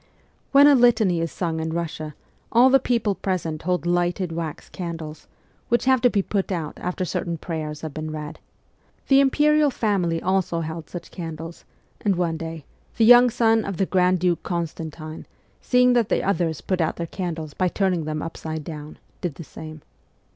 [0.51, 2.15] When a litany is sung in Kussia
[2.51, 5.27] all the people present hold lighted wax candles,
[5.69, 8.39] which have to be put out after certain prayers have been read.
[9.09, 11.65] The Imperial family also held such candles,
[12.03, 12.65] and one day
[12.97, 15.27] the young son of the grand duke Constantine,
[15.61, 19.43] seeing that the others put out their candles by turning them upside down, did the
[19.43, 19.83] same.